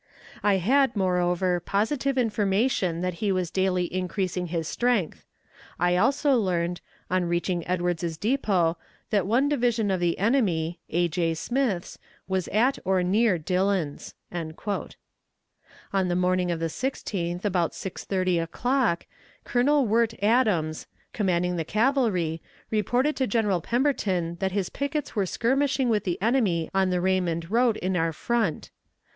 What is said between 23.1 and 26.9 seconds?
to General Pemberton that his pickets were skirmishing with the enemy on